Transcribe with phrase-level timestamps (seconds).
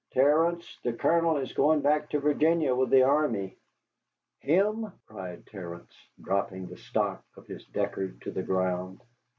[0.13, 3.55] "Terence, the Colonel is going back to Virginia with the army."
[4.39, 8.99] "Him!" cried Terence, dropping the stock of his Deckard to the ground.